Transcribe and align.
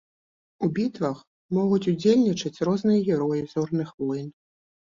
У 0.67 0.69
бітвах 0.77 1.19
могуць 1.59 1.83
удзельнічаць 1.93 2.63
розныя 2.71 2.99
героі 3.13 3.47
зорных 3.55 3.95
войн. 4.05 4.27